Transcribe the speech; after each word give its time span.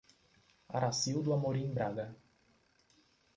Aracildo 0.79 1.31
Amorim 1.35 1.75
Braga 1.77 2.07